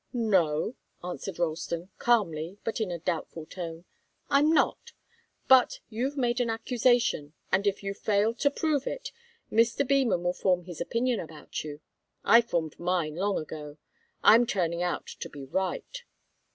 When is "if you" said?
7.67-7.93